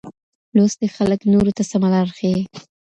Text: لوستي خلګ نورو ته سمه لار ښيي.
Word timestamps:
لوستي 0.55 0.87
خلګ 0.95 1.19
نورو 1.33 1.51
ته 1.57 1.63
سمه 1.71 1.87
لار 1.93 2.07
ښيي. 2.17 2.41